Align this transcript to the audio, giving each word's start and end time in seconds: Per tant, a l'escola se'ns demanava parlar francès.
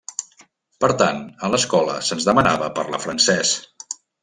Per 0.85 0.89
tant, 1.01 1.19
a 1.47 1.51
l'escola 1.55 1.99
se'ns 2.09 2.27
demanava 2.31 2.73
parlar 2.81 3.03
francès. 3.07 3.55